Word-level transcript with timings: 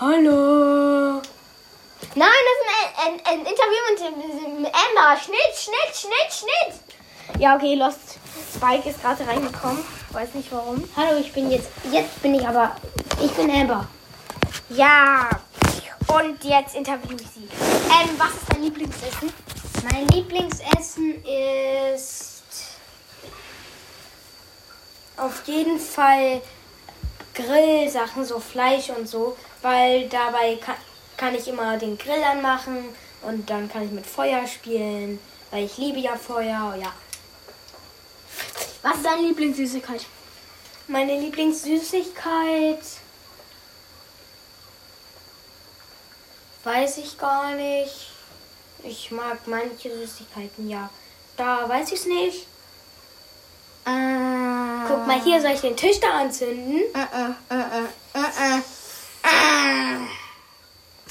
Hallo. 0.00 1.20
Nein, 2.14 2.28
das 2.48 2.58
ist 2.58 2.98
ein, 2.98 3.14
ein, 3.14 3.20
ein 3.26 3.38
Interview 3.40 4.58
mit, 4.58 4.66
Amber. 4.66 5.20
Schnitt, 5.20 5.54
Schnitt, 5.54 5.94
Schnitt, 5.94 6.32
Schnitt. 6.32 7.40
Ja, 7.40 7.56
okay, 7.56 7.74
Lost. 7.74 8.18
Spike 8.54 8.88
ist 8.88 9.00
gerade 9.00 9.26
reingekommen. 9.26 9.84
Weiß 10.10 10.34
nicht 10.34 10.50
warum. 10.50 10.82
Hallo, 10.96 11.18
ich 11.20 11.32
bin 11.32 11.50
jetzt. 11.50 11.68
Jetzt 11.90 12.20
bin 12.22 12.34
ich 12.34 12.46
aber. 12.46 12.74
Ich 13.22 13.30
bin 13.32 13.50
Amber. 13.50 13.86
Ja. 14.70 15.28
Und 16.08 16.42
jetzt 16.42 16.74
interview 16.74 17.16
ich 17.16 17.28
sie. 17.28 17.48
Ähm, 17.60 18.10
was 18.18 18.30
ist 18.30 18.50
dein 18.50 18.62
Lieblingsessen? 18.62 19.32
Mein 19.90 20.08
Lieblingsessen 20.08 21.22
ist. 21.94 22.42
Auf 25.16 25.42
jeden 25.46 25.78
Fall 25.78 26.40
Grillsachen, 27.34 28.24
so 28.24 28.38
Fleisch 28.40 28.90
und 28.90 29.08
so, 29.08 29.36
weil 29.62 30.08
dabei 30.08 30.56
kann, 30.56 30.76
kann 31.16 31.34
ich 31.34 31.48
immer 31.48 31.78
den 31.78 31.96
Grill 31.96 32.22
anmachen 32.22 32.88
und 33.22 33.48
dann 33.48 33.70
kann 33.70 33.84
ich 33.84 33.90
mit 33.90 34.06
Feuer 34.06 34.46
spielen, 34.46 35.18
weil 35.50 35.64
ich 35.64 35.78
liebe 35.78 35.98
ja 35.98 36.16
Feuer, 36.16 36.74
ja. 36.80 36.92
Was 38.82 38.96
ist 38.96 39.06
deine 39.06 39.28
Lieblingssüßigkeit? 39.28 40.04
Meine 40.88 41.18
Lieblingssüßigkeit 41.18 42.80
weiß 46.64 46.98
ich 46.98 47.16
gar 47.18 47.54
nicht. 47.54 48.10
Ich 48.82 49.10
mag 49.12 49.38
manche 49.46 49.94
Süßigkeiten, 49.94 50.68
ja. 50.68 50.90
Da 51.36 51.68
weiß 51.68 51.88
ich 51.92 52.00
es 52.00 52.06
nicht. 52.06 52.46
Äh, 53.86 54.31
Guck 55.02 55.08
mal 55.08 55.20
hier, 55.20 55.40
soll 55.40 55.50
ich 55.50 55.60
den 55.60 55.76
Tisch 55.76 55.98
da 55.98 56.10
anzünden? 56.20 56.80
Äh, 56.94 56.98
äh, 57.50 57.58
äh. 57.58 58.62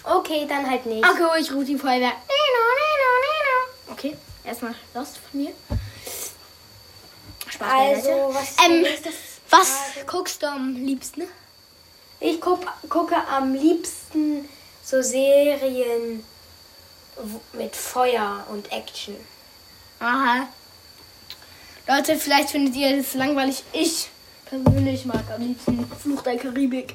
Okay, 0.04 0.46
dann 0.48 0.70
halt 0.70 0.86
nicht. 0.86 1.04
Okay, 1.06 1.42
ich 1.42 1.52
rufe 1.52 1.66
die 1.66 1.78
Feuerwehr. 1.78 2.00
Nino, 2.00 2.62
Nino, 2.80 3.10
Nino. 3.26 3.92
Okay, 3.92 4.16
erstmal 4.46 4.76
Lost 4.94 5.18
von 5.18 5.42
mir. 5.42 5.52
Spaß 7.50 7.70
Also, 7.70 8.34
was 8.34 8.56
ähm, 8.66 8.86
was 9.50 9.70
Frage? 9.70 10.06
guckst 10.08 10.42
du 10.42 10.48
am 10.48 10.74
liebsten? 10.74 11.24
Ich 12.22 12.40
guck, 12.40 12.62
gucke 12.88 13.16
am 13.28 13.54
liebsten 13.54 14.48
so 14.86 15.02
Serien 15.02 16.24
mit 17.52 17.76
Feuer 17.76 18.46
und 18.50 18.72
Action. 18.72 19.18
Aha. 20.00 20.48
Leute, 21.94 22.16
vielleicht 22.16 22.52
findet 22.52 22.74
ihr 22.78 22.96
das 22.96 23.16
langweilig. 23.16 23.66
Ich 23.74 24.10
persönlich 24.46 25.04
mag 25.04 25.30
am 25.30 25.42
liebsten 25.42 25.86
Fluch 25.88 26.22
der 26.22 26.38
Karibik. 26.38 26.94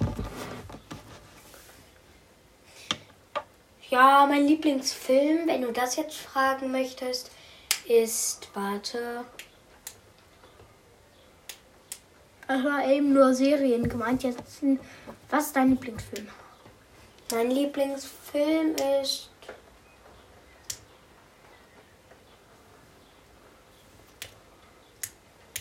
Ja, 3.91 4.27
mein 4.27 4.47
Lieblingsfilm, 4.47 5.49
wenn 5.49 5.61
du 5.61 5.71
das 5.71 5.97
jetzt 5.97 6.17
fragen 6.17 6.73
möchtest, 6.73 7.31
ist, 7.87 8.49
warte, 8.55 9.27
Das 12.49 12.65
war 12.65 12.89
eben 12.89 13.13
nur 13.13 13.35
Serien 13.35 13.87
gemeint. 13.91 14.23
Jetzt, 14.23 14.63
was 15.29 15.47
ist 15.49 15.57
dein 15.57 15.73
Lieblingsfilm? 15.73 16.29
mein 17.33 17.51
Lieblingsfilm 17.51 18.77
ist, 19.03 19.29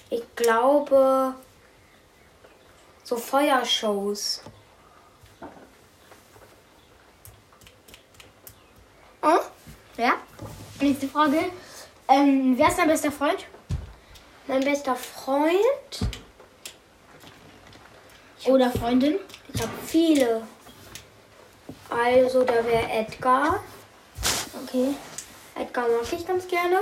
ich 0.09 0.23
glaube, 0.35 1.33
so 3.03 3.15
Feuershows. 3.15 4.41
Hm? 9.21 9.39
Ja. 9.97 10.13
Nächste 10.79 11.07
Frage. 11.07 11.51
Ähm, 12.07 12.57
wer 12.57 12.67
ist 12.67 12.77
dein 12.77 12.87
bester 12.87 13.11
Freund? 13.11 13.45
Mein 14.47 14.63
bester 14.63 14.95
Freund, 14.95 15.55
Oder 18.45 18.69
Freundin? 18.69 19.15
ich 19.51 19.59
habe 19.59 19.71
viele. 19.87 20.43
Also, 21.89 22.43
da 22.43 22.63
wäre 22.63 22.87
Edgar. 22.91 23.63
Okay. 24.63 24.93
Edgar 25.55 25.87
mag 25.87 26.13
ich 26.13 26.27
ganz 26.27 26.47
gerne. 26.47 26.77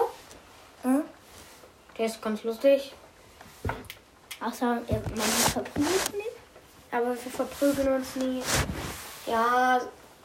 Hm? 0.81 1.03
Der 1.98 2.06
ist 2.06 2.22
ganz 2.22 2.44
lustig. 2.44 2.94
Außer 4.41 4.81
er- 4.88 5.01
man 5.09 5.19
verprügelt 5.22 6.13
ihn. 6.13 6.19
Aber 6.91 7.09
wir 7.09 7.16
verprügeln 7.31 7.94
uns 7.96 8.16
nie. 8.16 8.41
Ja, 9.25 9.79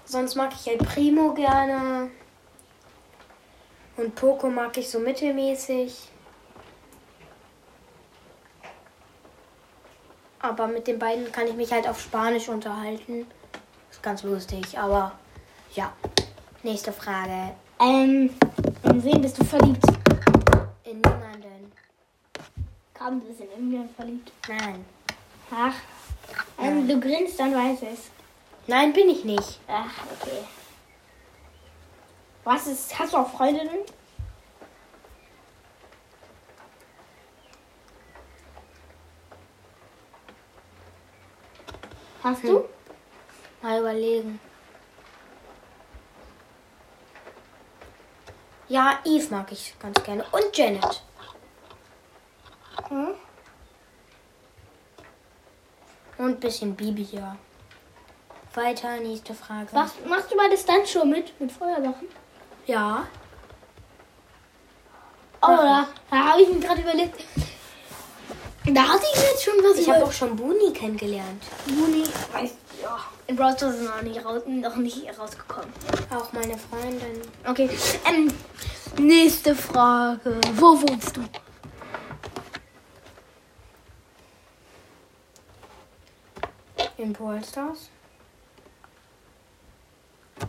sonst 0.04 0.34
mag 0.34 0.52
ich 0.54 0.68
El 0.68 0.78
Primo 0.78 1.32
gerne. 1.34 2.10
Und 3.96 4.14
Poco 4.14 4.48
mag 4.48 4.76
ich 4.76 4.90
so 4.90 4.98
mittelmäßig. 4.98 6.08
Aber 10.40 10.66
mit 10.68 10.86
den 10.86 10.98
beiden 10.98 11.30
kann 11.32 11.46
ich 11.48 11.54
mich 11.54 11.72
halt 11.72 11.88
auf 11.88 12.00
Spanisch 12.00 12.48
unterhalten. 12.48 13.26
Ist 13.90 14.02
ganz 14.02 14.22
lustig, 14.22 14.78
aber 14.78 15.12
ja. 15.74 15.92
Nächste 16.62 16.92
Frage. 16.92 17.54
Ähm, 17.80 18.34
in 18.82 19.04
wen 19.04 19.20
bist 19.22 19.38
du 19.38 19.44
verliebt? 19.44 19.84
In 20.84 21.00
niemanden. 21.00 21.72
Kaum 22.98 23.20
du 23.20 23.26
bist 23.26 23.40
in 23.40 23.50
irgendjemand 23.50 23.94
verliebt. 23.94 24.32
Nein. 24.48 24.84
Ach. 25.50 25.74
Ähm, 26.60 26.88
du 26.88 26.98
grinst, 27.00 27.38
dann 27.38 27.54
weiß 27.54 27.78
es. 27.92 28.10
Nein, 28.66 28.92
bin 28.92 29.08
ich 29.08 29.24
nicht. 29.24 29.60
Ach, 29.68 29.90
okay. 30.20 30.44
Was 32.44 32.66
ist, 32.66 32.98
hast 32.98 33.12
du 33.12 33.18
auch 33.18 33.30
Freundinnen? 33.30 33.80
Hast 42.22 42.42
Hm. 42.42 42.48
du? 42.48 42.64
Mal 43.62 43.80
überlegen. 43.80 44.40
Ja, 48.68 48.98
Eve 49.04 49.28
mag 49.30 49.50
ich 49.52 49.74
ganz 49.78 50.02
gerne. 50.02 50.24
Und 50.30 50.56
Janet. 50.56 51.02
Hm? 52.88 53.14
Und 56.18 56.26
ein 56.26 56.40
bisschen 56.40 56.74
Bibi, 56.74 57.08
ja. 57.12 57.36
Weiter, 58.54 58.96
nächste 58.98 59.34
Frage. 59.34 59.68
Was, 59.72 59.92
machst 60.06 60.32
du 60.32 60.36
bei 60.36 60.48
der 60.48 60.56
Stuntshow 60.56 61.04
mit? 61.04 61.38
Mit 61.40 61.52
Feuersachen? 61.52 62.08
Ja. 62.66 63.06
Oh, 65.40 65.46
da, 65.46 65.86
da 66.10 66.16
habe 66.16 66.42
ich 66.42 66.48
mir 66.48 66.58
gerade 66.58 66.80
überlegt. 66.80 67.24
Da 68.64 68.82
hatte 68.82 69.04
ich 69.14 69.22
jetzt 69.22 69.44
schon 69.44 69.54
was 69.62 69.78
Ich 69.78 69.88
habe 69.88 70.04
auch 70.04 70.12
schon 70.12 70.36
Buni 70.36 70.72
kennengelernt. 70.72 71.42
Juni. 71.66 72.04
Weiß, 72.32 72.50
ja. 72.82 72.98
In 73.26 73.36
Brawl 73.36 73.56
Stars 73.56 73.76
ist 73.76 73.84
noch 73.84 74.02
nicht, 74.02 74.24
raus, 74.24 74.42
noch 74.46 74.76
nicht 74.76 75.18
rausgekommen. 75.18 75.72
Auch 76.10 76.32
meine 76.32 76.58
Freundin. 76.58 77.22
Okay. 77.46 77.70
Ähm, 78.06 78.28
nächste 78.98 79.54
Frage. 79.54 80.38
Wo 80.54 80.80
wohnst 80.82 81.16
du? 81.16 81.20
In 86.98 87.12
Brawl 87.12 87.44
Stars. 87.44 87.90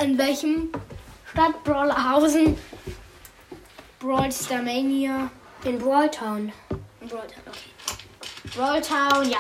In 0.02 0.18
welchem 0.18 0.72
Stadt 1.32 1.64
Brawlerhausen? 1.64 2.58
Brawl 4.00 4.32
Starmania. 4.32 5.30
In 5.64 5.78
Brawl 5.78 6.10
Town. 6.10 6.52
In 7.02 7.08
Brawl 7.08 7.28
Town, 7.28 7.44
okay. 7.46 8.56
Brawl 8.56 8.82
Town, 8.82 9.30
ja. 9.30 9.38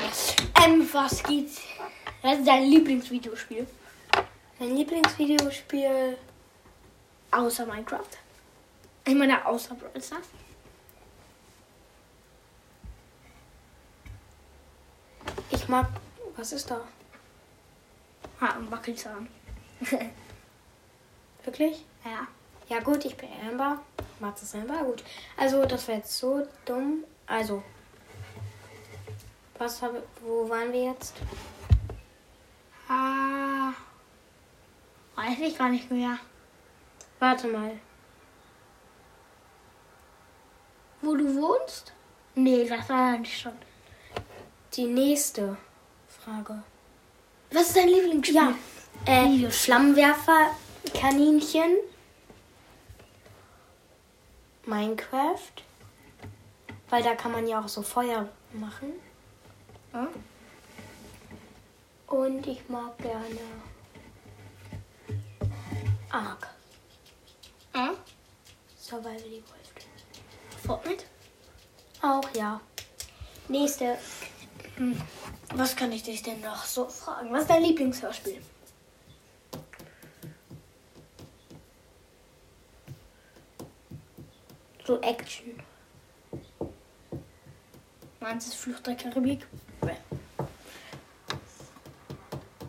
Ähm, 0.63 0.87
was 0.93 1.23
geht's? 1.23 1.61
Was 2.21 2.37
ist 2.37 2.47
dein 2.47 2.65
Lieblingsvideospiel? 2.69 3.65
Mein 4.59 4.75
Lieblingsvideospiel. 4.75 6.15
Außer 7.31 7.65
Minecraft. 7.65 8.17
Ich 9.07 9.15
meine, 9.15 9.43
außer 9.47 9.73
Brawl 9.73 9.99
Stars. 9.99 10.27
Ich 15.49 15.67
mag. 15.67 15.87
Was 16.37 16.51
ist 16.53 16.69
da? 16.69 16.79
Ha, 18.41 18.47
ein 18.55 18.71
Wackelzahn. 18.71 19.27
Wirklich? 21.43 21.85
ja. 22.05 22.27
Ja, 22.69 22.79
gut, 22.81 23.03
ich 23.03 23.17
bin 23.17 23.29
Amber. 23.49 23.79
Magst 24.19 24.43
es 24.43 24.53
Amber? 24.53 24.83
Gut. 24.83 25.03
Also, 25.35 25.65
das 25.65 25.87
war 25.87 25.95
jetzt 25.95 26.15
so 26.15 26.47
dumm. 26.65 27.03
Also. 27.25 27.63
Was 29.57 29.81
habe. 29.81 30.03
Wo 30.21 30.47
waren 30.47 30.71
wir 30.71 30.83
jetzt? 30.83 31.15
Ah. 32.87 33.73
Weiß 35.15 35.39
ich 35.39 35.57
gar 35.57 35.69
nicht 35.69 35.89
mehr. 35.89 36.19
Warte 37.17 37.47
mal. 37.47 37.79
Wo 41.01 41.15
du 41.15 41.35
wohnst? 41.35 41.91
Nee, 42.35 42.67
das 42.67 42.87
war 42.87 43.13
ja 43.13 43.17
nicht 43.17 43.41
schon. 43.41 43.57
Die 44.73 44.85
nächste 44.85 45.57
Frage. 46.07 46.61
Was 47.51 47.67
ist 47.67 47.75
dein 47.75 47.87
Lieblingsspiel? 47.87 48.35
Ja. 48.35 48.53
Äh, 49.05 49.49
Flammenwerfer, 49.49 50.51
Kaninchen. 50.93 51.77
Minecraft. 54.65 55.63
Weil 56.89 57.03
da 57.03 57.15
kann 57.15 57.31
man 57.31 57.47
ja 57.47 57.59
auch 57.59 57.67
so 57.67 57.81
Feuer 57.81 58.29
machen. 58.53 58.93
Ja. 59.93 60.07
Und 62.07 62.45
ich 62.47 62.67
mag 62.69 62.97
gerne 62.99 63.39
Ark. 66.09 66.47
Ja. 67.73 67.93
Survival 68.77 69.15
Evolved. 69.17 69.87
Fortnite. 70.65 71.05
Auch 72.01 72.35
ja. 72.35 72.59
Nächste. 73.47 73.97
Was 75.55 75.75
kann 75.75 75.91
ich 75.91 76.03
dich 76.03 76.21
denn 76.21 76.41
noch 76.41 76.63
so 76.65 76.87
fragen? 76.87 77.31
Was 77.33 77.41
ist 77.41 77.49
dein 77.49 77.63
Lieblingshörspiel? 77.63 78.41
So 84.85 85.01
Action. 85.01 85.61
Meins 88.19 88.47
ist 88.47 88.55
Flucht 88.55 88.85
der 88.87 88.95
Karibik. 88.95 89.45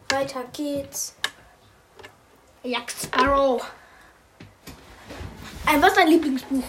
Weiter 0.09 0.44
geht's. 0.53 1.15
Jack 2.62 2.91
Sparrow. 2.91 3.65
Ein, 5.67 5.81
was 5.81 5.91
ist 5.91 5.97
dein 5.97 6.09
Lieblingsbuch? 6.09 6.65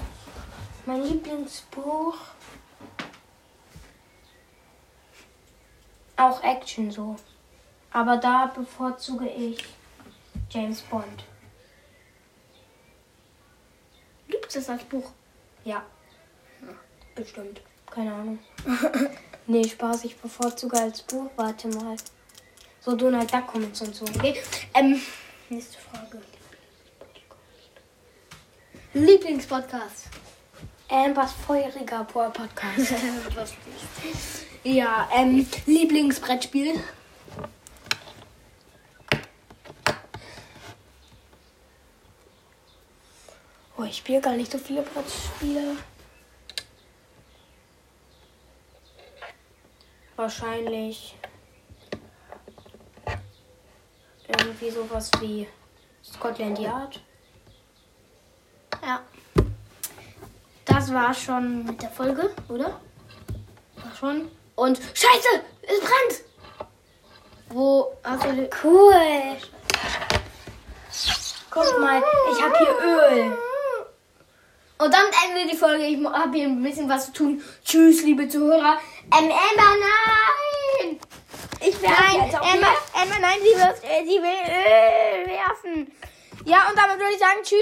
Mein 0.85 1.03
Lieblingsbuch. 1.03 2.15
Auch 6.21 6.43
Action 6.43 6.91
so. 6.91 7.15
Aber 7.91 8.17
da 8.17 8.45
bevorzuge 8.45 9.27
ich 9.27 9.65
James 10.51 10.81
Bond. 10.81 11.23
Gibt 14.27 14.45
es 14.45 14.53
das 14.53 14.69
als 14.69 14.83
Buch? 14.83 15.09
Ja. 15.65 15.83
Bestimmt. 17.15 17.61
Keine 17.89 18.13
Ahnung. 18.13 18.37
nee, 19.47 19.67
Spaß, 19.67 20.03
ich 20.03 20.15
bevorzuge 20.15 20.79
als 20.79 21.01
Buch. 21.01 21.31
Warte 21.37 21.69
mal. 21.69 21.95
So 22.81 22.95
Donald 22.95 23.33
Duck 23.33 23.47
Comics 23.47 23.81
und 23.81 23.95
so. 23.95 24.05
Okay. 24.05 24.39
Ähm, 24.75 25.01
Nächste 25.49 25.79
Frage. 25.79 26.21
Lieblingspodcast. 28.93 30.20
Ambers 30.91 31.31
feuriger 31.31 32.03
Boah 32.03 32.31
Podcast. 32.31 32.93
ja, 34.63 35.09
ähm, 35.13 35.47
Lieblingsbrettspiel. 35.65 36.81
oh, 43.81 43.85
ich 43.85 43.97
spiele 43.97 44.21
gar 44.21 44.33
nicht 44.33 44.51
so 44.51 44.57
viele 44.57 44.81
Brettspiele. 44.83 45.77
Wahrscheinlich 50.15 51.15
irgendwie 54.27 54.69
sowas 54.69 55.09
wie 55.19 55.47
Scotland 56.03 56.59
Yard. 56.59 57.01
Ja. 58.83 59.01
Das 60.81 60.91
war 60.91 61.13
schon 61.13 61.63
mit 61.63 61.79
der 61.79 61.91
Folge, 61.91 62.31
oder? 62.49 62.79
War 63.75 63.95
schon. 63.99 64.31
Und 64.55 64.79
Scheiße! 64.95 65.43
Es 65.61 65.79
brennt! 65.79 66.23
Wo 67.49 67.95
hast 68.03 68.23
du. 68.23 68.49
Cool. 68.63 69.37
Guck 71.51 71.79
mal, 71.79 72.01
ich 72.31 72.41
habe 72.41 72.57
hier 72.57 72.75
Öl. 72.83 73.37
Und 74.79 74.91
damit 74.91 75.13
enden 75.23 75.37
wir 75.37 75.51
die 75.51 75.55
Folge. 75.55 75.83
Ich 75.83 76.03
habe 76.03 76.35
hier 76.35 76.47
ein 76.47 76.63
bisschen 76.63 76.89
was 76.89 77.05
zu 77.05 77.13
tun. 77.13 77.43
Tschüss, 77.63 78.01
liebe 78.01 78.27
Zuhörer. 78.27 78.79
Ähm, 79.15 79.25
Emma, 79.25 79.75
nein! 79.85 80.99
Ich 81.59 81.79
will 81.79 81.89
Nein, 81.89 82.27
Emma, 82.27 82.73
Emma, 82.99 83.19
nein, 83.21 83.37
sie, 83.43 83.55
wird, 83.55 83.83
äh, 83.83 84.03
sie 84.03 84.19
will 84.19 84.41
Öl 84.47 85.27
werfen. 85.27 85.91
Ja, 86.43 86.69
und 86.69 86.75
damit 86.75 86.97
würde 86.97 87.13
ich 87.13 87.19
sagen, 87.19 87.43
tschüss. 87.43 87.59